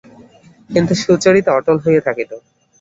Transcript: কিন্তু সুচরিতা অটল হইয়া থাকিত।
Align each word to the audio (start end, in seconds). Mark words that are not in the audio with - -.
কিন্তু 0.69 0.93
সুচরিতা 0.95 1.51
অটল 1.57 1.77
হইয়া 1.83 2.01
থাকিত। 2.07 2.31